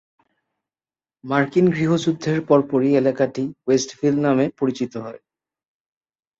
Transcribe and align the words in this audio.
মার্কিন 1.23 1.65
গৃহযুদ্ধের 1.69 2.37
পরপরই 2.47 2.91
এলাকাটি 2.95 3.43
ওয়েস্টভিল 3.65 4.15
নামে 4.25 4.45
পরিচিত 4.59 4.93
হয়। 4.97 5.21